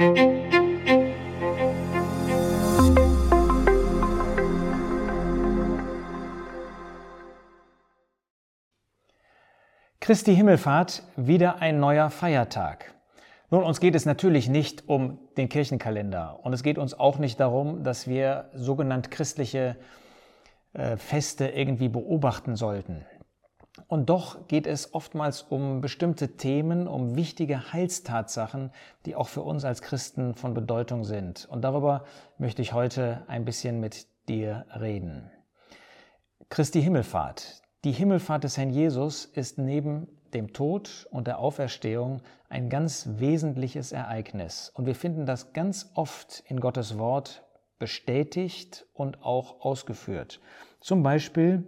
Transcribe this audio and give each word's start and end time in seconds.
Christi 0.00 0.16
Himmelfahrt, 10.34 11.02
wieder 11.16 11.60
ein 11.60 11.80
neuer 11.80 12.08
Feiertag. 12.08 12.94
Nun, 13.50 13.62
uns 13.62 13.78
geht 13.78 13.94
es 13.94 14.06
natürlich 14.06 14.48
nicht 14.48 14.88
um 14.88 15.18
den 15.36 15.50
Kirchenkalender 15.50 16.40
und 16.42 16.54
es 16.54 16.62
geht 16.62 16.78
uns 16.78 16.98
auch 16.98 17.18
nicht 17.18 17.38
darum, 17.38 17.84
dass 17.84 18.08
wir 18.08 18.48
sogenannt 18.54 19.10
christliche 19.10 19.76
äh, 20.72 20.96
Feste 20.96 21.48
irgendwie 21.48 21.90
beobachten 21.90 22.56
sollten. 22.56 23.04
Und 23.90 24.08
doch 24.08 24.46
geht 24.46 24.68
es 24.68 24.94
oftmals 24.94 25.42
um 25.42 25.80
bestimmte 25.80 26.36
Themen, 26.36 26.86
um 26.86 27.16
wichtige 27.16 27.72
Heilstatsachen, 27.72 28.70
die 29.04 29.16
auch 29.16 29.26
für 29.26 29.42
uns 29.42 29.64
als 29.64 29.82
Christen 29.82 30.36
von 30.36 30.54
Bedeutung 30.54 31.02
sind. 31.02 31.48
Und 31.50 31.62
darüber 31.62 32.04
möchte 32.38 32.62
ich 32.62 32.72
heute 32.72 33.24
ein 33.26 33.44
bisschen 33.44 33.80
mit 33.80 34.06
dir 34.28 34.64
reden. 34.78 35.28
Christi 36.50 36.80
Himmelfahrt, 36.80 37.62
die 37.82 37.90
Himmelfahrt 37.90 38.44
des 38.44 38.56
Herrn 38.56 38.70
Jesus 38.70 39.24
ist 39.24 39.58
neben 39.58 40.06
dem 40.34 40.52
Tod 40.52 41.08
und 41.10 41.26
der 41.26 41.40
Auferstehung 41.40 42.22
ein 42.48 42.68
ganz 42.68 43.08
wesentliches 43.16 43.90
Ereignis. 43.90 44.70
Und 44.72 44.86
wir 44.86 44.94
finden 44.94 45.26
das 45.26 45.52
ganz 45.52 45.90
oft 45.94 46.44
in 46.46 46.60
Gottes 46.60 46.96
Wort 46.96 47.42
bestätigt 47.80 48.86
und 48.94 49.24
auch 49.24 49.62
ausgeführt. 49.62 50.40
Zum 50.80 51.02
Beispiel 51.02 51.66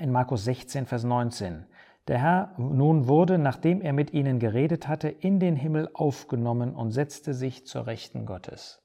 in 0.00 0.10
Markus 0.10 0.44
16, 0.44 0.86
Vers 0.86 1.04
19. 1.04 1.66
Der 2.08 2.18
Herr 2.18 2.54
nun 2.56 3.06
wurde, 3.06 3.38
nachdem 3.38 3.80
er 3.82 3.92
mit 3.92 4.12
ihnen 4.12 4.38
geredet 4.38 4.88
hatte, 4.88 5.08
in 5.08 5.38
den 5.38 5.54
Himmel 5.54 5.90
aufgenommen 5.92 6.74
und 6.74 6.90
setzte 6.90 7.34
sich 7.34 7.66
zur 7.66 7.86
Rechten 7.86 8.26
Gottes. 8.26 8.82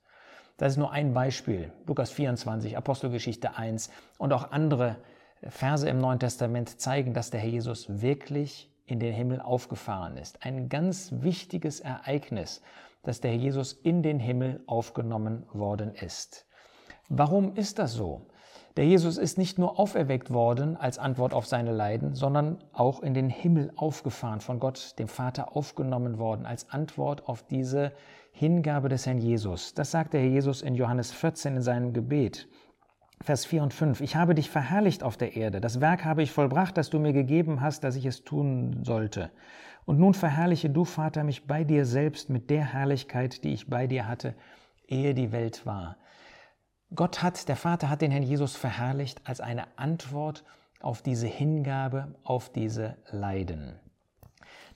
Das 0.57 0.73
ist 0.73 0.77
nur 0.77 0.91
ein 0.91 1.13
Beispiel. 1.13 1.71
Lukas 1.85 2.11
24, 2.11 2.77
Apostelgeschichte 2.77 3.57
1 3.57 3.89
und 4.17 4.31
auch 4.31 4.51
andere 4.51 4.97
Verse 5.41 5.87
im 5.89 5.99
Neuen 5.99 6.19
Testament 6.19 6.79
zeigen, 6.79 7.13
dass 7.13 7.29
der 7.29 7.39
Herr 7.39 7.49
Jesus 7.49 8.01
wirklich 8.01 8.71
in 8.85 8.99
den 8.99 9.13
Himmel 9.13 9.41
aufgefahren 9.41 10.17
ist. 10.17 10.45
Ein 10.45 10.69
ganz 10.69 11.11
wichtiges 11.11 11.79
Ereignis, 11.79 12.61
dass 13.03 13.21
der 13.21 13.31
Herr 13.31 13.39
Jesus 13.39 13.73
in 13.73 14.03
den 14.03 14.19
Himmel 14.19 14.63
aufgenommen 14.67 15.45
worden 15.51 15.93
ist. 15.93 16.45
Warum 17.09 17.55
ist 17.55 17.79
das 17.79 17.93
so? 17.93 18.27
Der 18.77 18.85
Jesus 18.85 19.17
ist 19.17 19.37
nicht 19.37 19.57
nur 19.57 19.79
auferweckt 19.79 20.33
worden 20.33 20.75
als 20.75 20.99
Antwort 20.99 21.33
auf 21.33 21.45
seine 21.45 21.71
Leiden, 21.71 22.13
sondern 22.13 22.57
auch 22.73 23.01
in 23.01 23.13
den 23.13 23.29
Himmel 23.29 23.71
aufgefahren, 23.77 24.41
von 24.41 24.59
Gott, 24.59 24.99
dem 24.99 25.07
Vater, 25.07 25.55
aufgenommen 25.55 26.17
worden 26.17 26.45
als 26.45 26.69
Antwort 26.69 27.29
auf 27.29 27.43
diese 27.43 27.93
Hingabe 28.33 28.89
des 28.89 29.05
Herrn 29.05 29.19
Jesus. 29.19 29.73
Das 29.75 29.91
sagt 29.91 30.13
der 30.13 30.19
Herr 30.19 30.27
Jesus 30.27 30.61
in 30.61 30.75
Johannes 30.75 31.13
14 31.13 31.55
in 31.55 31.61
seinem 31.61 31.93
Gebet. 31.93 32.49
Vers 33.21 33.45
4 33.45 33.63
und 33.63 33.73
5. 33.73 34.01
Ich 34.01 34.17
habe 34.17 34.35
dich 34.35 34.49
verherrlicht 34.49 35.03
auf 35.03 35.15
der 35.15 35.37
Erde. 35.37 35.61
Das 35.61 35.79
Werk 35.79 36.03
habe 36.03 36.21
ich 36.21 36.31
vollbracht, 36.31 36.75
das 36.75 36.89
du 36.89 36.99
mir 36.99 37.13
gegeben 37.13 37.61
hast, 37.61 37.85
dass 37.85 37.95
ich 37.95 38.05
es 38.05 38.25
tun 38.25 38.83
sollte. 38.83 39.31
Und 39.85 39.99
nun 39.99 40.13
verherrliche 40.13 40.69
du, 40.69 40.83
Vater, 40.83 41.23
mich 41.23 41.47
bei 41.47 41.63
dir 41.63 41.85
selbst 41.85 42.29
mit 42.29 42.49
der 42.49 42.73
Herrlichkeit, 42.73 43.45
die 43.45 43.53
ich 43.53 43.69
bei 43.69 43.87
dir 43.87 44.09
hatte, 44.09 44.35
ehe 44.85 45.13
die 45.13 45.31
Welt 45.31 45.65
war. 45.65 45.95
Gott 46.93 47.23
hat, 47.23 47.47
der 47.47 47.55
Vater 47.55 47.89
hat 47.89 48.01
den 48.01 48.11
Herrn 48.11 48.23
Jesus 48.23 48.55
verherrlicht 48.55 49.21
als 49.23 49.41
eine 49.41 49.65
Antwort 49.77 50.43
auf 50.81 51.01
diese 51.01 51.27
Hingabe, 51.27 52.13
auf 52.23 52.49
diese 52.49 52.95
Leiden. 53.11 53.79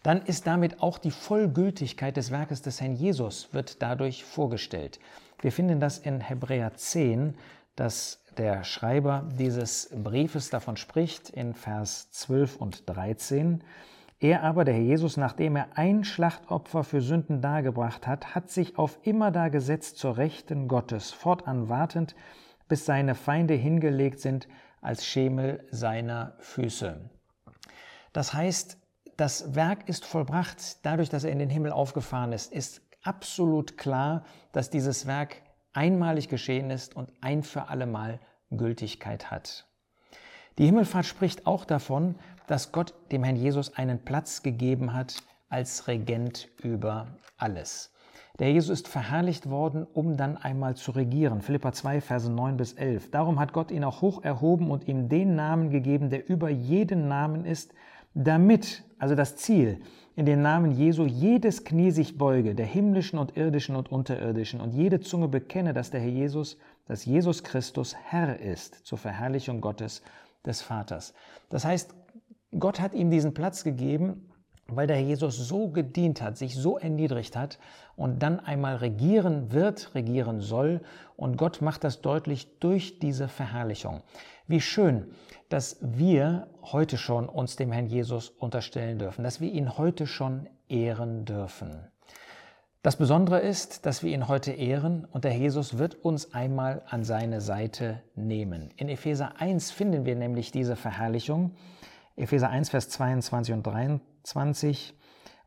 Dann 0.01 0.21
ist 0.23 0.47
damit 0.47 0.81
auch 0.81 0.97
die 0.97 1.11
Vollgültigkeit 1.11 2.17
des 2.17 2.31
Werkes 2.31 2.61
des 2.61 2.79
Herrn 2.81 2.95
Jesus 2.95 3.53
wird 3.53 3.81
dadurch 3.81 4.23
vorgestellt. 4.23 4.99
Wir 5.41 5.51
finden 5.51 5.79
das 5.79 5.99
in 5.99 6.21
Hebräer 6.21 6.73
10, 6.73 7.35
dass 7.75 8.21
der 8.37 8.63
Schreiber 8.63 9.27
dieses 9.37 9.89
Briefes 9.93 10.49
davon 10.49 10.77
spricht 10.77 11.29
in 11.29 11.53
Vers 11.53 12.09
12 12.11 12.55
und 12.55 12.89
13. 12.89 13.61
Er 14.21 14.43
aber, 14.43 14.65
der 14.65 14.73
Herr 14.73 14.81
Jesus, 14.81 15.15
nachdem 15.15 15.55
er 15.55 15.77
ein 15.77 16.03
Schlachtopfer 16.03 16.83
für 16.83 17.01
Sünden 17.01 17.41
dargebracht 17.41 18.05
hat, 18.05 18.35
hat 18.35 18.49
sich 18.49 18.77
auf 18.77 18.99
immer 19.03 19.31
da 19.31 19.47
gesetzt 19.47 19.97
zur 19.97 20.17
Rechten 20.17 20.67
Gottes, 20.67 21.11
fortan 21.11 21.69
wartend, 21.69 22.15
bis 22.67 22.85
seine 22.85 23.15
Feinde 23.15 23.53
hingelegt 23.53 24.19
sind 24.19 24.49
als 24.81 25.05
Schemel 25.05 25.65
seiner 25.71 26.35
Füße. 26.39 27.09
Das 28.11 28.33
heißt, 28.33 28.77
das 29.15 29.55
Werk 29.55 29.87
ist 29.87 30.05
vollbracht, 30.05 30.85
dadurch, 30.85 31.09
dass 31.09 31.23
er 31.23 31.31
in 31.31 31.39
den 31.39 31.49
Himmel 31.49 31.71
aufgefahren 31.71 32.33
ist, 32.33 32.51
ist 32.51 32.81
absolut 33.03 33.77
klar, 33.77 34.25
dass 34.51 34.69
dieses 34.69 35.07
Werk 35.07 35.41
einmalig 35.71 36.27
geschehen 36.27 36.71
ist 36.71 36.93
und 36.93 37.11
ein 37.21 37.43
für 37.43 37.69
allemal 37.69 38.19
Gültigkeit 38.49 39.31
hat. 39.31 39.68
Die 40.59 40.65
Himmelfahrt 40.65 41.05
spricht 41.05 41.47
auch 41.47 41.63
davon, 41.63 42.15
dass 42.45 42.73
Gott 42.73 42.93
dem 43.13 43.23
Herrn 43.23 43.37
Jesus 43.37 43.77
einen 43.77 43.97
Platz 43.97 44.43
gegeben 44.43 44.93
hat 44.93 45.23
als 45.47 45.87
Regent 45.87 46.49
über 46.61 47.07
alles. 47.37 47.93
Der 48.39 48.51
Jesus 48.51 48.81
ist 48.81 48.89
verherrlicht 48.89 49.49
worden, 49.49 49.87
um 49.93 50.17
dann 50.17 50.35
einmal 50.35 50.75
zu 50.75 50.91
regieren. 50.91 51.41
Philippa 51.41 51.71
2, 51.71 52.01
Verse 52.01 52.29
9 52.29 52.57
bis 52.57 52.73
11. 52.73 53.09
Darum 53.09 53.39
hat 53.39 53.53
Gott 53.53 53.71
ihn 53.71 53.85
auch 53.85 54.01
hoch 54.01 54.21
erhoben 54.21 54.69
und 54.69 54.85
ihm 54.85 55.07
den 55.07 55.33
Namen 55.35 55.69
gegeben, 55.69 56.09
der 56.09 56.29
über 56.29 56.49
jeden 56.49 57.07
Namen 57.07 57.45
ist, 57.45 57.73
damit, 58.13 58.83
also 58.97 59.15
das 59.15 59.37
Ziel, 59.37 59.79
in 60.17 60.25
den 60.25 60.41
Namen 60.41 60.71
Jesu 60.71 61.05
jedes 61.05 61.63
Knie 61.63 61.91
sich 61.91 62.17
beuge, 62.17 62.53
der 62.53 62.65
himmlischen 62.65 63.17
und 63.17 63.37
irdischen 63.37 63.77
und 63.77 63.89
unterirdischen, 63.89 64.59
und 64.59 64.73
jede 64.73 64.99
Zunge 64.99 65.29
bekenne, 65.29 65.71
dass 65.71 65.89
der 65.89 66.01
Herr 66.01 66.09
Jesus, 66.09 66.57
dass 66.85 67.05
Jesus 67.05 67.45
Christus 67.45 67.95
Herr 67.95 68.41
ist, 68.41 68.85
zur 68.85 68.97
Verherrlichung 68.97 69.61
Gottes 69.61 70.01
des 70.45 70.61
Vaters. 70.61 71.13
Das 71.49 71.65
heißt, 71.65 71.93
Gott 72.57 72.79
hat 72.79 72.93
ihm 72.93 73.11
diesen 73.11 73.33
Platz 73.33 73.63
gegeben, 73.63 74.29
weil 74.67 74.87
der 74.87 74.97
Herr 74.97 75.05
Jesus 75.05 75.35
so 75.35 75.69
gedient 75.69 76.21
hat, 76.21 76.37
sich 76.37 76.55
so 76.55 76.77
erniedrigt 76.77 77.35
hat 77.35 77.59
und 77.95 78.21
dann 78.21 78.39
einmal 78.39 78.77
regieren 78.77 79.51
wird, 79.51 79.93
regieren 79.95 80.41
soll. 80.41 80.81
Und 81.15 81.37
Gott 81.37 81.61
macht 81.61 81.83
das 81.83 82.01
deutlich 82.01 82.59
durch 82.59 82.99
diese 82.99 83.27
Verherrlichung. 83.27 84.01
Wie 84.47 84.61
schön, 84.61 85.07
dass 85.49 85.77
wir 85.81 86.47
heute 86.61 86.97
schon 86.97 87.27
uns 87.27 87.55
dem 87.55 87.71
Herrn 87.71 87.87
Jesus 87.87 88.29
unterstellen 88.29 88.99
dürfen, 88.99 89.23
dass 89.23 89.41
wir 89.41 89.51
ihn 89.51 89.77
heute 89.77 90.07
schon 90.07 90.47
ehren 90.67 91.25
dürfen. 91.25 91.87
Das 92.81 92.95
Besondere 92.95 93.39
ist, 93.39 93.85
dass 93.85 94.03
wir 94.03 94.13
ihn 94.13 94.29
heute 94.29 94.53
ehren 94.53 95.03
und 95.03 95.25
der 95.25 95.35
Jesus 95.35 95.77
wird 95.77 95.95
uns 95.95 96.33
einmal 96.33 96.81
an 96.87 97.03
seine 97.03 97.41
Seite 97.41 98.01
nehmen. 98.15 98.69
In 98.77 98.87
Epheser 98.87 99.33
1 99.41 99.71
finden 99.71 100.05
wir 100.05 100.15
nämlich 100.15 100.53
diese 100.53 100.77
Verherrlichung. 100.77 101.55
Epheser 102.15 102.49
1, 102.49 102.69
Vers 102.69 102.87
22 102.87 103.53
und 103.53 103.63
23. 103.63 104.97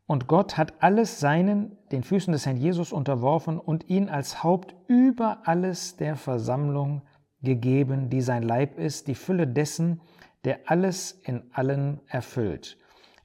Und 0.06 0.26
Gott 0.26 0.58
hat 0.58 0.74
alles 0.82 1.20
seinen, 1.20 1.78
den 1.90 2.02
Füßen 2.02 2.34
des 2.34 2.44
Herrn 2.44 2.58
Jesus 2.58 2.92
unterworfen 2.92 3.58
und 3.58 3.88
ihn 3.88 4.10
als 4.10 4.42
Haupt 4.42 4.74
über 4.86 5.38
alles 5.44 5.96
der 5.96 6.16
Versammlung 6.16 7.00
gegeben, 7.40 8.10
die 8.10 8.20
sein 8.20 8.42
Leib 8.42 8.78
ist, 8.78 9.08
die 9.08 9.14
Fülle 9.14 9.46
dessen, 9.46 10.02
der 10.44 10.60
alles 10.66 11.12
in 11.12 11.44
allen 11.54 12.02
erfüllt. 12.08 12.76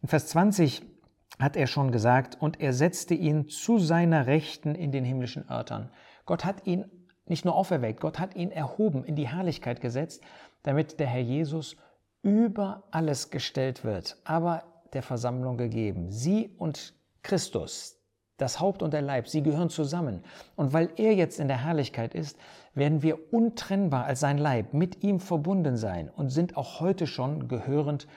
In 0.02 0.08
Vers 0.08 0.28
20 0.28 0.97
hat 1.40 1.56
er 1.56 1.68
schon 1.68 1.92
gesagt, 1.92 2.38
und 2.42 2.60
er 2.60 2.74
setzte 2.74 3.14
ihn 3.14 3.48
zu 3.48 3.78
seiner 3.78 4.26
Rechten 4.28 4.76
in 4.76 4.92
den 4.92 5.06
himmlischen 5.06 5.50
Örtern. 5.50 5.92
Gott 6.26 6.46
hat 6.46 6.66
ihn 6.66 6.86
nicht 7.26 7.46
nur 7.46 7.56
auferweckt, 7.56 8.00
Gott 8.00 8.20
hat 8.20 8.36
ihn 8.36 8.52
erhoben, 8.52 9.04
in 9.04 9.16
die 9.16 9.28
Herrlichkeit 9.28 9.82
gesetzt, 9.82 10.24
damit 10.64 11.00
der 11.00 11.08
Herr 11.08 11.22
Jesus 11.22 11.76
über 12.22 12.84
alles 12.92 13.30
gestellt 13.30 13.84
wird, 13.84 14.18
aber 14.24 14.64
der 14.94 15.04
Versammlung 15.04 15.58
gegeben. 15.58 16.12
Sie 16.12 16.56
und 16.58 16.94
Christus, 17.22 18.02
das 18.38 18.60
Haupt 18.60 18.82
und 18.82 18.94
der 18.94 19.02
Leib, 19.02 19.28
sie 19.28 19.44
gehören 19.44 19.70
zusammen. 19.70 20.24
Und 20.56 20.74
weil 20.74 20.90
er 20.98 21.14
jetzt 21.14 21.40
in 21.40 21.48
der 21.48 21.64
Herrlichkeit 21.64 22.14
ist, 22.14 22.38
werden 22.74 23.02
wir 23.02 23.34
untrennbar 23.34 24.06
als 24.06 24.20
sein 24.20 24.38
Leib 24.38 24.74
mit 24.74 25.04
ihm 25.04 25.20
verbunden 25.20 25.78
sein 25.78 26.10
und 26.10 26.30
sind 26.30 26.58
auch 26.58 26.80
heute 26.80 27.08
schon 27.08 27.48
gehörend 27.48 28.08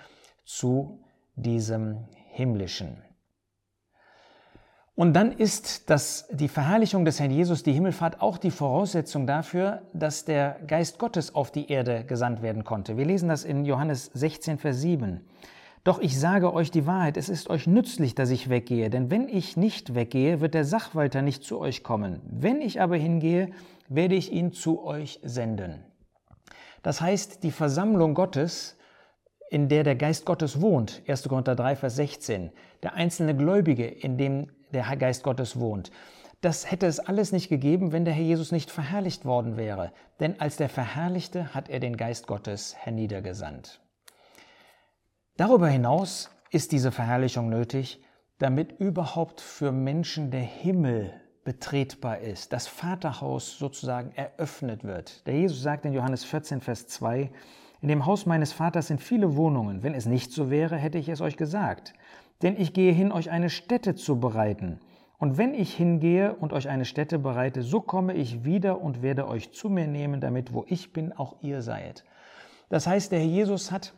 zu 0.45 1.03
diesem 1.35 2.07
himmlischen. 2.33 3.03
Und 5.01 5.15
dann 5.15 5.33
ist 5.33 5.89
das, 5.89 6.29
die 6.31 6.49
Verherrlichung 6.49 7.07
des 7.07 7.19
Herrn 7.21 7.31
Jesus, 7.31 7.63
die 7.63 7.73
Himmelfahrt, 7.73 8.21
auch 8.21 8.37
die 8.37 8.51
Voraussetzung 8.51 9.27
dafür, 9.27 9.81
dass 9.95 10.27
der 10.27 10.59
Geist 10.67 10.99
Gottes 10.99 11.35
auf 11.35 11.51
die 11.51 11.71
Erde 11.71 12.05
gesandt 12.05 12.43
werden 12.43 12.65
konnte. 12.65 12.99
Wir 12.99 13.07
lesen 13.07 13.31
das 13.31 13.45
in 13.45 13.65
Johannes 13.65 14.11
16, 14.13 14.59
Vers 14.59 14.83
7. 14.83 15.23
Doch 15.85 16.01
ich 16.01 16.21
sage 16.21 16.53
euch 16.53 16.71
die 16.71 16.87
Wahrheit, 16.87 17.17
es 17.17 17.31
ist 17.31 17.49
euch 17.49 17.67
nützlich, 17.67 18.15
dass 18.15 18.29
ich 18.29 18.51
weggehe, 18.51 18.91
denn 18.91 19.11
wenn 19.11 19.27
ich 19.31 19.57
nicht 19.57 19.95
weggehe, 19.95 20.43
wird 20.43 20.53
der 20.53 20.67
Sachwalter 20.67 21.23
nicht 21.23 21.45
zu 21.45 21.59
euch 21.59 21.83
kommen. 21.83 22.21
Wenn 22.31 22.61
ich 22.61 22.83
aber 22.83 22.97
hingehe, 22.97 23.53
werde 23.89 24.17
ich 24.17 24.31
ihn 24.31 24.53
zu 24.53 24.85
euch 24.85 25.19
senden. 25.23 25.83
Das 26.83 27.01
heißt, 27.01 27.43
die 27.43 27.53
Versammlung 27.53 28.13
Gottes, 28.13 28.77
in 29.49 29.71
der 29.71 29.83
der 29.83 29.97
Geist 29.97 30.27
Gottes 30.27 30.61
wohnt, 30.61 31.01
1. 31.09 31.27
Korinther 31.27 31.57
3, 31.57 31.77
Vers 31.77 31.97
16, 31.97 32.51
der 32.83 32.93
einzelne 32.93 33.35
Gläubige, 33.35 33.87
in 33.87 34.19
dem 34.19 34.49
der 34.73 34.97
Geist 34.97 35.23
Gottes 35.23 35.59
wohnt, 35.59 35.91
das 36.41 36.71
hätte 36.71 36.87
es 36.87 37.01
alles 37.01 37.33
nicht 37.33 37.49
gegeben, 37.51 37.93
wenn 37.93 38.07
der 38.07 38.15
Herr 38.15 38.25
Jesus 38.25 38.51
nicht 38.51 38.71
verherrlicht 38.71 39.27
worden 39.27 39.59
wäre. 39.59 39.93
Denn 40.21 40.41
als 40.41 40.57
der 40.57 40.71
Verherrlichte 40.71 41.55
hat 41.55 41.69
er 41.69 41.81
den 41.81 41.97
Geist 41.97 42.27
Gottes 42.27 42.75
herniedergesandt. 42.77 43.81
Darüber 45.37 45.69
hinaus 45.69 46.31
ist 46.51 46.73
diese 46.73 46.93
Verherrlichung 46.93 47.51
nötig, 47.51 48.03
damit 48.39 48.73
überhaupt 48.81 49.43
für 49.43 49.71
Menschen 49.71 50.31
der 50.31 50.41
Himmel 50.41 51.13
betretbar 51.45 52.19
ist, 52.19 52.53
das 52.53 52.67
Vaterhaus 52.67 53.59
sozusagen 53.59 54.13
eröffnet 54.13 54.85
wird. 54.85 55.27
Der 55.27 55.35
Jesus 55.35 55.63
sagt 55.63 55.85
in 55.85 55.93
Johannes 55.93 56.25
14, 56.25 56.61
Vers 56.61 56.87
2, 56.87 57.31
in 57.83 57.89
dem 57.89 58.07
Haus 58.07 58.27
meines 58.27 58.53
Vaters 58.53 58.89
sind 58.89 59.01
viele 59.01 59.37
Wohnungen. 59.37 59.83
Wenn 59.83 59.95
es 59.95 60.07
nicht 60.07 60.33
so 60.33 60.51
wäre, 60.51 60.77
hätte 60.77 60.99
ich 60.99 61.09
es 61.09 61.21
euch 61.21 61.37
gesagt. 61.37 61.95
Denn 62.43 62.57
ich 62.59 62.73
gehe 62.73 62.93
hin, 62.93 63.13
euch 63.13 63.31
eine 63.31 63.51
Stätte 63.51 63.95
zu 63.95 64.19
bereiten. 64.19 64.81
Und 65.19 65.37
wenn 65.37 65.53
ich 65.53 65.75
hingehe 65.75 66.35
und 66.35 66.55
euch 66.55 66.69
eine 66.69 66.87
Stätte 66.87 67.19
bereite, 67.19 67.63
so 67.63 67.81
komme 67.83 68.15
ich 68.15 68.45
wieder 68.45 68.81
und 68.81 69.03
werde 69.03 69.29
euch 69.29 69.53
zu 69.53 69.69
mir 69.69 69.87
nehmen, 69.87 70.21
damit 70.21 70.55
wo 70.55 70.65
ich 70.67 70.95
bin, 70.95 71.13
auch 71.13 71.43
ihr 71.43 71.61
seid. 71.61 72.05
Das 72.71 72.87
heißt, 72.87 73.13
der 73.13 73.19
Herr 73.19 73.27
Jesus 73.27 73.71
hat 73.71 73.93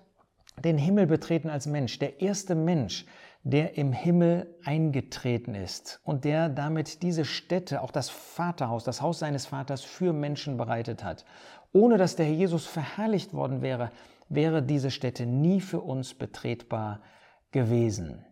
den 0.65 0.79
Himmel 0.79 1.07
betreten 1.07 1.49
als 1.49 1.67
Mensch, 1.67 1.99
der 1.99 2.21
erste 2.21 2.55
Mensch, 2.55 3.07
der 3.45 3.77
im 3.77 3.93
Himmel 3.93 4.55
eingetreten 4.65 5.55
ist 5.55 6.01
und 6.05 6.25
der 6.25 6.49
damit 6.49 7.03
diese 7.03 7.25
Stätte, 7.25 7.83
auch 7.83 7.91
das 7.91 8.09
Vaterhaus, 8.09 8.85
das 8.85 9.01
Haus 9.01 9.21
seines 9.21 9.47
Vaters 9.47 9.83
für 9.83 10.13
Menschen 10.13 10.57
bereitet 10.57 11.05
hat. 11.05 11.25
Ohne 11.73 11.99
dass 11.99 12.17
der 12.17 12.27
Herr 12.27 12.35
Jesus 12.35 12.67
verherrlicht 12.67 13.33
worden 13.33 13.63
wäre, 13.63 13.91
wäre 14.29 14.63
diese 14.63 14.91
Stätte 14.91 15.27
nie 15.27 15.61
für 15.61 15.81
uns 15.81 16.15
betretbar 16.15 17.01
gewesen. 17.51 18.25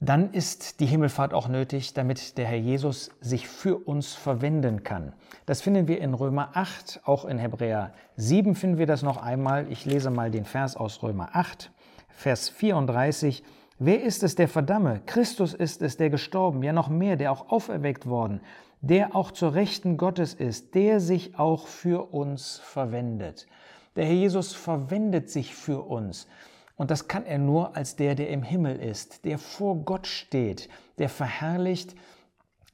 Dann 0.00 0.32
ist 0.32 0.78
die 0.78 0.86
Himmelfahrt 0.86 1.34
auch 1.34 1.48
nötig, 1.48 1.92
damit 1.92 2.38
der 2.38 2.46
Herr 2.46 2.58
Jesus 2.58 3.10
sich 3.20 3.48
für 3.48 3.76
uns 3.76 4.14
verwenden 4.14 4.84
kann. 4.84 5.12
Das 5.44 5.60
finden 5.60 5.88
wir 5.88 6.00
in 6.00 6.14
Römer 6.14 6.50
8, 6.54 7.00
auch 7.04 7.24
in 7.24 7.36
Hebräer 7.36 7.92
7 8.14 8.54
finden 8.54 8.78
wir 8.78 8.86
das 8.86 9.02
noch 9.02 9.16
einmal. 9.16 9.66
Ich 9.72 9.84
lese 9.86 10.10
mal 10.10 10.30
den 10.30 10.44
Vers 10.44 10.76
aus 10.76 11.02
Römer 11.02 11.30
8, 11.32 11.72
Vers 12.10 12.48
34. 12.48 13.42
Wer 13.80 14.04
ist 14.04 14.22
es, 14.22 14.36
der 14.36 14.46
verdamme? 14.46 15.02
Christus 15.04 15.52
ist 15.52 15.82
es, 15.82 15.96
der 15.96 16.10
gestorben, 16.10 16.62
ja 16.62 16.72
noch 16.72 16.88
mehr, 16.88 17.16
der 17.16 17.32
auch 17.32 17.50
auferweckt 17.50 18.06
worden, 18.06 18.40
der 18.80 19.16
auch 19.16 19.32
zur 19.32 19.54
Rechten 19.54 19.96
Gottes 19.96 20.32
ist, 20.32 20.76
der 20.76 21.00
sich 21.00 21.40
auch 21.40 21.66
für 21.66 22.12
uns 22.12 22.58
verwendet. 22.58 23.48
Der 23.96 24.04
Herr 24.06 24.14
Jesus 24.14 24.54
verwendet 24.54 25.28
sich 25.28 25.56
für 25.56 25.80
uns. 25.82 26.28
Und 26.78 26.92
das 26.92 27.08
kann 27.08 27.26
er 27.26 27.38
nur 27.38 27.76
als 27.76 27.96
der, 27.96 28.14
der 28.14 28.30
im 28.30 28.44
Himmel 28.44 28.80
ist, 28.80 29.24
der 29.24 29.38
vor 29.38 29.76
Gott 29.84 30.06
steht, 30.06 30.68
der 30.98 31.08
verherrlicht 31.08 31.96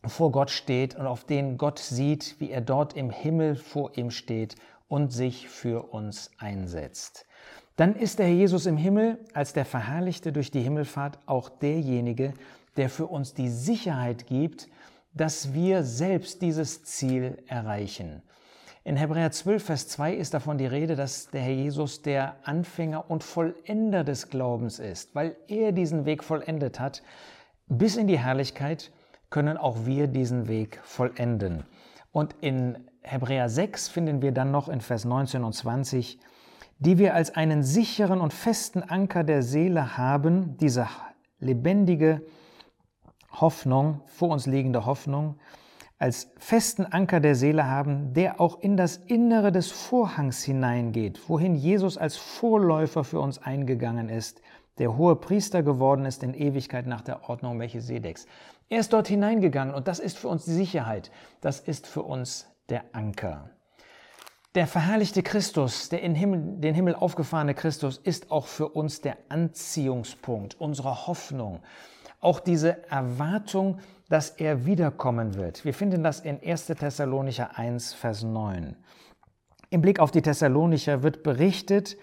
vor 0.07 0.31
Gott 0.31 0.51
steht 0.51 0.95
und 0.95 1.07
auf 1.07 1.25
den 1.25 1.57
Gott 1.57 1.79
sieht, 1.79 2.37
wie 2.39 2.51
er 2.51 2.61
dort 2.61 2.95
im 2.95 3.09
Himmel 3.09 3.57
vor 3.57 3.97
ihm 3.97 4.11
steht 4.11 4.57
und 4.89 5.11
sich 5.11 5.49
für 5.49 5.95
uns 5.95 6.31
einsetzt. 6.37 7.27
Dann 7.77 7.97
ist 7.97 8.19
der 8.19 8.27
Herr 8.27 8.35
Jesus 8.35 8.67
im 8.67 8.77
Himmel 8.77 9.19
als 9.33 9.55
der 9.55 9.65
Verherrlichte 9.65 10.33
durch 10.33 10.51
die 10.51 10.61
Himmelfahrt 10.61 11.19
auch 11.25 11.49
derjenige, 11.49 12.35
der 12.77 12.91
für 12.91 13.07
uns 13.07 13.33
die 13.33 13.49
Sicherheit 13.49 14.27
gibt, 14.27 14.69
dass 15.15 15.55
wir 15.55 15.83
selbst 15.83 16.43
dieses 16.43 16.85
Ziel 16.85 17.43
erreichen. 17.47 18.23
In 18.87 18.97
Hebräer 18.97 19.31
12, 19.31 19.65
Vers 19.65 19.89
2 19.89 20.13
ist 20.13 20.35
davon 20.35 20.59
die 20.59 20.67
Rede, 20.67 20.95
dass 20.95 21.31
der 21.31 21.41
Herr 21.41 21.55
Jesus 21.55 22.03
der 22.03 22.37
Anfänger 22.45 23.11
und 23.11 23.25
Vollender 23.25 24.05
des 24.05 24.29
Glaubens 24.29 24.79
ist. 24.79 25.15
Weil 25.15 25.37
er 25.49 25.73
diesen 25.73 26.05
Weg 26.05 26.23
vollendet 26.23 26.79
hat, 26.79 27.03
bis 27.67 27.97
in 27.97 28.09
die 28.09 28.19
Herrlichkeit, 28.19 28.93
können 29.31 29.57
auch 29.57 29.87
wir 29.87 30.07
diesen 30.07 30.49
Weg 30.49 30.81
vollenden. 30.83 31.65
Und 32.13 32.37
in 32.43 32.77
Hebräer 33.01 33.49
6 33.49 33.89
finden 33.89 34.21
wir 34.21 34.33
dann 34.33 34.51
noch 34.51 34.69
in 34.69 34.83
Vers 34.83 35.07
19 35.07 35.45
und 35.45 35.55
20, 35.55 36.19
die 36.79 36.99
wir 36.99 37.15
als 37.15 37.35
einen 37.35 37.63
sicheren 37.63 38.21
und 38.21 38.35
festen 38.35 38.83
Anker 38.83 39.25
der 39.25 39.43
Seele 39.43 39.97
haben, 39.97 40.59
diese 40.59 40.89
lebendige 41.39 42.21
Hoffnung, 43.33 44.03
vor 44.05 44.29
uns 44.29 44.45
liegende 44.45 44.85
Hoffnung, 44.85 45.37
als 45.99 46.33
festen 46.37 46.87
Anker 46.87 47.21
der 47.21 47.35
Seele 47.35 47.67
haben, 47.67 48.13
der 48.15 48.41
auch 48.41 48.61
in 48.61 48.77
das 48.77 48.97
Innere 48.97 49.53
des 49.53 49.71
Vorhangs 49.71 50.43
hineingeht, 50.43 51.29
wohin 51.29 51.55
Jesus 51.55 51.97
als 51.97 52.17
Vorläufer 52.17 53.05
für 53.05 53.21
uns 53.21 53.39
eingegangen 53.39 54.09
ist, 54.09 54.41
der 54.79 54.97
hohe 54.97 55.15
Priester 55.17 55.63
geworden 55.63 56.05
ist 56.05 56.23
in 56.23 56.35
Ewigkeit 56.35 56.87
nach 56.87 57.03
der 57.03 57.29
Ordnung 57.29 57.57
Melchisedeks. 57.57 58.27
Er 58.69 58.81
ist 58.81 58.93
dort 58.93 59.07
hineingegangen 59.07 59.75
und 59.75 59.87
das 59.87 60.01
ist 60.01 60.19
für 60.19 60.29
uns 60.29 60.45
die 60.45 60.53
Sicherheit, 60.53 61.13
das 61.41 61.61
ist 61.61 61.87
für 61.87 62.03
uns 62.03 62.49
der 62.69 62.85
Anker. 62.93 63.51
Der 64.55 64.67
verherrlichte 64.67 65.23
Christus, 65.23 65.89
der 65.89 66.03
in 66.03 66.15
Himmel, 66.15 66.61
den 66.61 66.75
Himmel 66.75 66.95
aufgefahrene 66.95 67.55
Christus, 67.55 67.99
ist 67.99 68.31
auch 68.31 68.47
für 68.47 68.69
uns 68.69 69.01
der 69.01 69.17
Anziehungspunkt 69.29 70.61
unserer 70.61 71.07
Hoffnung. 71.07 71.61
Auch 72.21 72.41
diese 72.41 72.89
Erwartung, 72.89 73.81
dass 74.15 74.31
er 74.31 74.65
wiederkommen 74.65 75.35
wird. 75.35 75.65
Wir 75.65 75.75
finden 75.75 76.05
das 76.05 76.21
in 76.21 76.39
1. 76.41 76.67
Thessalonicher 76.67 77.59
1, 77.59 77.95
Vers 77.95 78.23
9. 78.23 78.77
Im 79.71 79.83
Blick 79.83 79.99
auf 79.99 80.13
die 80.13 80.23
Thessalonicher 80.23 81.03
wird 81.03 81.25
berichtet, 81.25 81.97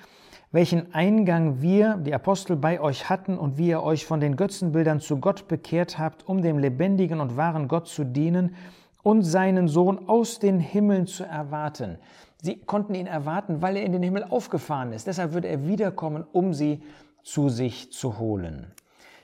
welchen 0.51 0.93
Eingang 0.93 1.61
wir, 1.61 1.95
die 1.95 2.13
Apostel, 2.13 2.57
bei 2.57 2.81
euch 2.81 3.09
hatten 3.09 3.37
und 3.37 3.57
wie 3.57 3.69
ihr 3.69 3.81
euch 3.81 4.05
von 4.05 4.19
den 4.19 4.35
Götzenbildern 4.35 4.99
zu 4.99 5.21
Gott 5.21 5.47
bekehrt 5.47 5.99
habt, 5.99 6.27
um 6.27 6.41
dem 6.41 6.57
lebendigen 6.57 7.21
und 7.21 7.37
wahren 7.37 7.69
Gott 7.69 7.87
zu 7.87 8.03
dienen 8.03 8.55
und 9.03 9.23
seinen 9.23 9.69
Sohn 9.69 10.09
aus 10.09 10.37
den 10.37 10.59
Himmeln 10.59 11.07
zu 11.07 11.23
erwarten. 11.23 11.97
Sie 12.41 12.57
konnten 12.57 12.93
ihn 12.93 13.07
erwarten, 13.07 13.61
weil 13.61 13.77
er 13.77 13.85
in 13.85 13.93
den 13.93 14.03
Himmel 14.03 14.25
aufgefahren 14.25 14.91
ist. 14.91 15.07
Deshalb 15.07 15.31
würde 15.31 15.47
er 15.47 15.65
wiederkommen, 15.65 16.25
um 16.33 16.53
sie 16.53 16.83
zu 17.23 17.47
sich 17.47 17.93
zu 17.93 18.19
holen. 18.19 18.73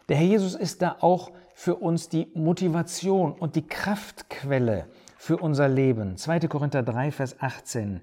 Der 0.08 0.16
Herr 0.16 0.28
Jesus 0.28 0.56
ist 0.56 0.82
da 0.82 0.96
auch 1.02 1.32
für 1.58 1.78
uns 1.78 2.08
die 2.08 2.30
Motivation 2.36 3.32
und 3.32 3.56
die 3.56 3.68
Kraftquelle 3.68 4.86
für 5.18 5.38
unser 5.38 5.68
Leben. 5.68 6.16
2. 6.16 6.42
Korinther 6.42 6.84
3, 6.84 7.12
Vers 7.12 7.42
18. 7.42 8.02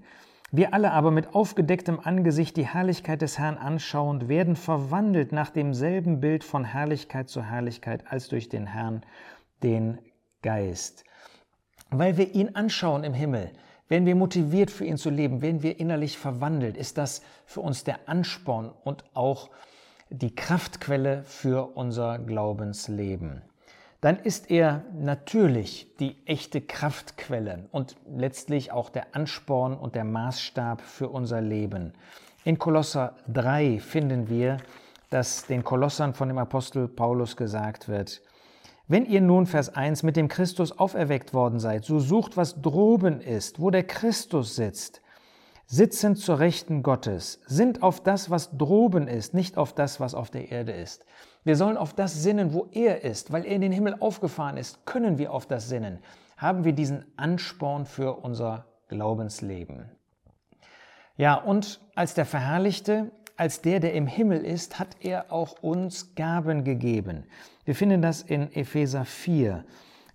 Wir 0.51 0.75
alle 0.75 0.91
aber 0.91 1.13
mit 1.13 1.37
aufgedecktem 1.37 2.01
Angesicht 2.03 2.57
die 2.57 2.67
Herrlichkeit 2.67 3.23
des 3.23 3.39
Herrn 3.39 3.57
anschauend 3.57 4.29
werden 4.29 4.57
verwandelt 4.57 5.31
nach 5.31 5.51
demselben 5.51 6.19
Bild 6.19 6.43
von 6.43 6.65
Herrlichkeit 6.65 7.29
zu 7.29 7.45
Herrlichkeit 7.45 8.03
als 8.11 8.29
durch 8.29 8.49
den 8.49 8.67
Herrn, 8.67 9.07
den 9.63 10.01
Geist. 10.43 11.05
Weil 11.91 12.17
wir 12.17 12.35
ihn 12.35 12.57
anschauen 12.57 13.05
im 13.05 13.15
Himmel, 13.15 13.53
werden 13.87 14.05
wir 14.05 14.17
motiviert, 14.17 14.73
für 14.73 14.85
ihn 14.85 14.97
zu 14.97 15.11
leben, 15.11 15.43
werden 15.43 15.63
wir 15.63 15.79
innerlich 15.79 16.19
verwandelt, 16.19 16.77
ist 16.77 16.99
das 16.99 17.23
für 17.47 17.61
uns 17.61 17.85
der 17.85 18.09
Ansporn 18.09 18.73
und 18.83 19.05
auch 19.15 19.51
die 20.19 20.35
Kraftquelle 20.35 21.25
für 21.25 21.77
unser 21.77 22.19
Glaubensleben. 22.19 23.43
Dann 24.01 24.19
ist 24.19 24.51
er 24.51 24.85
natürlich 24.93 25.89
die 25.99 26.17
echte 26.27 26.61
Kraftquelle 26.61 27.69
und 27.73 27.97
letztlich 28.07 28.71
auch 28.71 28.91
der 28.91 29.15
Ansporn 29.15 29.75
und 29.75 29.95
der 29.95 30.05
Maßstab 30.05 30.83
für 30.83 31.09
unser 31.09 31.41
Leben. 31.41 31.95
In 32.45 32.59
Kolosser 32.59 33.17
3 33.33 33.81
finden 33.81 34.29
wir, 34.29 34.59
dass 35.11 35.47
den 35.47 35.65
Kolossern 35.65 36.15
von 36.15 36.29
dem 36.29 36.39
Apostel 36.39 36.87
Paulus 36.87 37.37
gesagt 37.37 37.89
wird, 37.89 38.21
wenn 38.87 39.07
ihr 39.07 39.23
nun, 39.23 39.47
Vers 39.47 39.75
1, 39.75 40.03
mit 40.03 40.15
dem 40.17 40.29
Christus 40.29 40.79
auferweckt 40.79 41.33
worden 41.33 41.59
seid, 41.59 41.87
so 41.87 41.99
sucht, 41.99 42.37
was 42.37 42.61
droben 42.61 43.23
ist, 43.23 43.59
wo 43.59 43.71
der 43.71 43.85
Christus 43.85 44.57
sitzt, 44.57 45.01
sitzend 45.67 46.19
zur 46.19 46.39
Rechten 46.39 46.83
Gottes, 46.83 47.41
sind 47.47 47.83
auf 47.83 48.03
das, 48.03 48.31
was 48.31 48.57
droben 48.57 49.09
ist, 49.09 49.35
nicht 49.35 49.57
auf 49.57 49.73
das, 49.73 50.01
was 50.01 50.15
auf 50.15 50.31
der 50.31 50.51
Erde 50.51 50.73
ist. 50.73 51.05
Wir 51.45 51.57
sollen 51.57 51.77
auf 51.77 51.93
das 51.93 52.23
sinnen, 52.23 52.53
wo 52.53 52.69
er 52.73 53.03
ist, 53.05 53.33
weil 53.33 53.45
er 53.45 53.55
in 53.55 53.61
den 53.61 53.73
Himmel 53.73 53.97
aufgefahren 54.01 54.57
ist, 54.57 54.87
können 54.87 55.19
wir 55.19 55.33
auf 55.33 55.47
das 55.47 55.69
sinnen. 55.69 55.99
Haben 56.37 56.65
wir 56.65 56.73
diesen 56.73 57.05
Ansporn 57.17 57.87
für 57.87 58.15
unser 58.19 58.67
Glaubensleben. 58.89 59.91
Ja, 61.17 61.35
und 61.35 61.81
als 61.95 62.15
der 62.15 62.27
Verherrlichte 62.27 63.13
als 63.37 63.61
der, 63.63 63.81
der 63.81 63.95
im 63.95 64.07
Himmel 64.07 64.45
ist, 64.45 64.79
hat 64.79 64.97
er 65.01 65.33
auch 65.33 65.63
uns 65.63 66.15
Gaben 66.15 66.65
gegeben. 66.65 67.25
Wir 67.65 67.75
finden 67.75 68.03
das 68.03 68.23
in 68.23 68.53
Epheser 68.53 69.05
4. 69.05 69.65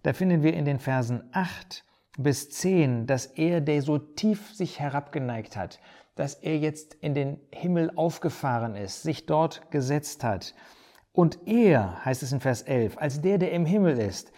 Da 0.04 0.14
finden 0.14 0.44
wir 0.44 0.54
in 0.54 0.66
den 0.66 0.80
Versen 0.80 1.24
8 1.34 1.84
bis 2.18 2.50
10, 2.50 3.08
dass 3.08 3.26
er, 3.26 3.62
der 3.62 3.82
so 3.82 3.98
tief 3.98 4.54
sich 4.54 4.80
herabgeneigt 4.80 5.56
hat, 5.56 5.80
dass 6.16 6.36
er 6.36 6.58
jetzt 6.58 6.96
in 6.96 7.14
den 7.14 7.40
Himmel 7.52 7.92
aufgefahren 7.96 8.76
ist, 8.76 9.04
sich 9.04 9.26
dort 9.26 9.72
gesetzt 9.72 10.24
hat. 10.24 10.54
Und 11.14 11.40
er, 11.48 12.04
heißt 12.04 12.24
es 12.24 12.32
in 12.32 12.40
Vers 12.40 12.62
11, 12.62 12.98
als 12.98 13.22
der, 13.22 13.38
der 13.38 13.52
im 13.52 13.66
Himmel 13.66 13.98
ist, 13.98 14.32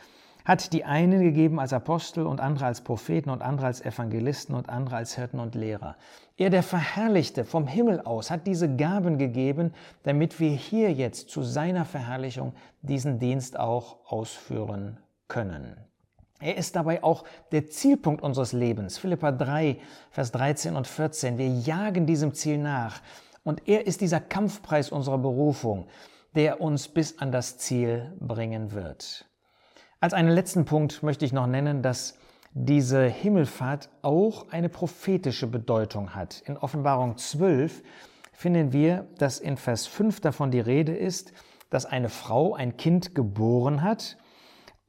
hat 0.46 0.74
die 0.74 0.86
einen 0.86 1.22
gegeben 1.22 1.60
als 1.60 1.74
Apostel 1.74 2.26
und 2.26 2.40
andere 2.40 2.66
als 2.66 2.82
Propheten 2.82 3.30
und 3.30 3.42
andere 3.42 3.68
als 3.68 3.82
Evangelisten 3.82 4.56
und 4.56 4.70
andere 4.70 4.96
als 4.96 5.16
Hirten 5.16 5.40
und 5.40 5.56
Lehrer. 5.56 5.98
Er, 6.38 6.50
der 6.50 6.64
Verherrlichte 6.64 7.46
vom 7.46 7.68
Himmel 7.68 8.02
aus, 8.02 8.32
hat 8.32 8.48
diese 8.48 8.76
Gaben 8.76 9.18
gegeben, 9.18 9.74
damit 10.04 10.40
wir 10.40 10.52
hier 10.52 10.92
jetzt 10.92 11.30
zu 11.30 11.44
seiner 11.44 11.86
Verherrlichung 11.86 12.54
diesen 12.82 13.20
Dienst 13.20 13.60
auch 13.60 14.00
ausführen 14.06 15.00
können. 15.28 15.91
Er 16.42 16.58
ist 16.58 16.76
dabei 16.76 17.04
auch 17.04 17.24
der 17.52 17.68
Zielpunkt 17.68 18.24
unseres 18.24 18.52
Lebens. 18.52 18.98
Philippa 18.98 19.32
3, 19.32 19.78
Vers 20.10 20.32
13 20.32 20.76
und 20.76 20.88
14. 20.88 21.38
Wir 21.38 21.48
jagen 21.48 22.08
diesem 22.08 22.34
Ziel 22.34 22.58
nach. 22.58 23.02
Und 23.44 23.68
er 23.68 23.86
ist 23.86 24.02
dieser 24.02 24.20
Kampfpreis 24.20 24.92
unserer 24.92 25.20
Berufung, 25.20 25.88
der 26.36 26.60
uns 26.60 26.88
bis 26.88 27.20
an 27.20 27.32
das 27.32 27.58
Ziel 27.58 28.12
bringen 28.20 28.72
wird. 28.74 29.26
Als 30.00 30.14
einen 30.14 30.30
letzten 30.30 30.66
Punkt 30.66 31.04
möchte 31.04 31.26
ich 31.26 31.34
noch 31.34 31.48
nennen, 31.48 31.84
dass 31.84 32.18
diese 32.54 33.06
Himmelfahrt 33.06 33.90
auch 34.02 34.50
eine 34.50 34.68
prophetische 34.68 35.48
Bedeutung 35.48 36.16
hat. 36.16 36.42
In 36.48 36.58
Offenbarung 36.58 37.18
12 37.18 37.84
finden 38.34 38.74
wir, 38.74 39.08
dass 39.20 39.40
in 39.40 39.58
Vers 39.58 39.86
5 39.86 40.22
davon 40.22 40.50
die 40.50 40.60
Rede 40.60 40.96
ist, 40.96 41.34
dass 41.70 41.86
eine 41.86 42.10
Frau 42.10 42.56
ein 42.56 42.78
Kind 42.78 43.14
geboren 43.14 43.84
hat 43.84 44.18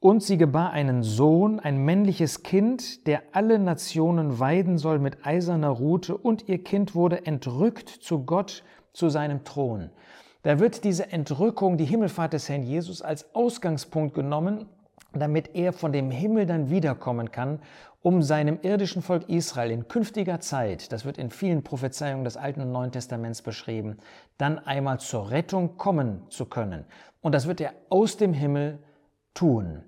und 0.03 0.21
sie 0.21 0.37
gebar 0.37 0.71
einen 0.71 1.01
Sohn, 1.01 1.61
ein 1.61 1.77
männliches 1.77 2.43
Kind, 2.43 3.07
der 3.07 3.23
alle 3.31 3.57
Nationen 3.57 4.37
weiden 4.37 4.77
soll 4.77 4.99
mit 4.99 5.25
eiserner 5.25 5.69
Rute, 5.69 6.17
und 6.17 6.49
ihr 6.49 6.61
Kind 6.61 6.93
wurde 6.93 7.25
entrückt 7.25 7.87
zu 7.87 8.25
Gott, 8.25 8.65
zu 8.91 9.07
seinem 9.07 9.45
Thron. 9.45 9.91
Da 10.41 10.59
wird 10.59 10.83
diese 10.83 11.13
Entrückung, 11.13 11.77
die 11.77 11.85
Himmelfahrt 11.85 12.33
des 12.33 12.49
Herrn 12.49 12.63
Jesus, 12.63 13.01
als 13.01 13.33
Ausgangspunkt 13.33 14.13
genommen, 14.13 14.65
damit 15.13 15.55
er 15.55 15.71
von 15.71 15.93
dem 15.93 16.11
Himmel 16.11 16.47
dann 16.47 16.69
wiederkommen 16.69 17.31
kann, 17.31 17.59
um 18.01 18.21
seinem 18.21 18.59
irdischen 18.61 19.01
Volk 19.01 19.29
Israel 19.29 19.71
in 19.71 19.87
künftiger 19.87 20.41
Zeit, 20.41 20.91
das 20.91 21.05
wird 21.05 21.17
in 21.17 21.29
vielen 21.29 21.63
Prophezeiungen 21.63 22.25
des 22.25 22.35
Alten 22.35 22.59
und 22.59 22.73
Neuen 22.73 22.91
Testaments 22.91 23.41
beschrieben, 23.41 23.95
dann 24.37 24.59
einmal 24.59 24.99
zur 24.99 25.31
Rettung 25.31 25.77
kommen 25.77 26.23
zu 26.27 26.45
können. 26.45 26.83
Und 27.21 27.33
das 27.33 27.47
wird 27.47 27.61
er 27.61 27.71
aus 27.87 28.17
dem 28.17 28.33
Himmel 28.33 28.79
tun. 29.33 29.83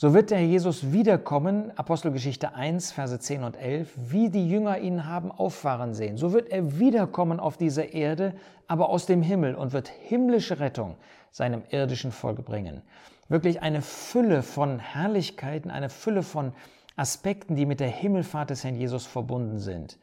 So 0.00 0.14
wird 0.14 0.30
der 0.30 0.46
Jesus 0.46 0.92
wiederkommen, 0.92 1.76
Apostelgeschichte 1.76 2.54
1, 2.54 2.90
Verse 2.90 3.18
10 3.18 3.44
und 3.44 3.54
11, 3.58 3.92
wie 4.08 4.30
die 4.30 4.48
Jünger 4.48 4.78
ihn 4.78 5.06
haben 5.06 5.30
auffahren 5.30 5.92
sehen. 5.92 6.16
So 6.16 6.32
wird 6.32 6.48
er 6.48 6.78
wiederkommen 6.78 7.38
auf 7.38 7.58
diese 7.58 7.82
Erde, 7.82 8.32
aber 8.66 8.88
aus 8.88 9.04
dem 9.04 9.20
Himmel 9.20 9.54
und 9.54 9.74
wird 9.74 9.88
himmlische 9.88 10.58
Rettung 10.58 10.96
seinem 11.30 11.64
irdischen 11.68 12.12
Volk 12.12 12.46
bringen. 12.46 12.80
Wirklich 13.28 13.60
eine 13.60 13.82
Fülle 13.82 14.42
von 14.42 14.78
Herrlichkeiten, 14.78 15.70
eine 15.70 15.90
Fülle 15.90 16.22
von 16.22 16.54
Aspekten, 16.96 17.54
die 17.54 17.66
mit 17.66 17.80
der 17.80 17.88
Himmelfahrt 17.88 18.48
des 18.48 18.64
Herrn 18.64 18.76
Jesus 18.76 19.04
verbunden 19.04 19.58
sind. 19.58 19.98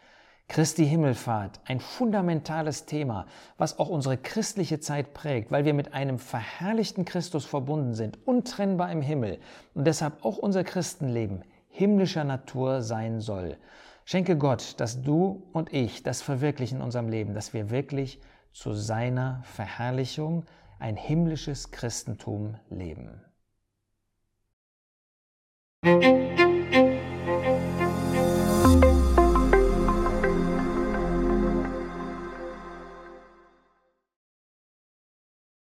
Christi 0.50 0.86
Himmelfahrt, 0.88 1.60
ein 1.66 1.82
fundamentales 1.82 2.86
Thema, 2.86 3.26
was 3.58 3.80
auch 3.80 3.90
unsere 3.90 4.18
christliche 4.18 4.80
Zeit 4.80 5.14
prägt, 5.14 5.52
weil 5.52 5.66
wir 5.66 5.74
mit 5.74 5.94
einem 5.94 6.20
verherrlichten 6.20 7.04
Christus 7.04 7.46
verbunden 7.46 7.94
sind, 7.94 8.18
untrennbar 8.26 8.92
im 8.92 9.02
Himmel 9.02 9.40
und 9.74 9.86
deshalb 9.86 10.24
auch 10.24 10.38
unser 10.38 10.64
Christenleben 10.64 11.44
himmlischer 11.70 12.24
Natur 12.24 12.82
sein 12.82 13.20
soll. 13.20 13.58
Schenke 14.06 14.38
Gott, 14.38 14.76
dass 14.80 15.02
du 15.02 15.44
und 15.52 15.74
ich 15.74 16.02
das 16.02 16.22
verwirklichen 16.22 16.78
in 16.78 16.84
unserem 16.84 17.10
Leben, 17.10 17.34
dass 17.34 17.54
wir 17.54 17.70
wirklich 17.70 18.22
zu 18.54 18.74
seiner 18.74 19.42
Verherrlichung 19.44 20.46
ein 20.80 20.96
himmlisches 20.96 21.72
Christentum 21.72 22.56
leben. 22.70 23.22
Musik 25.84 26.47